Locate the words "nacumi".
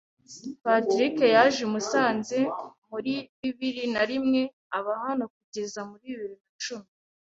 6.47-6.87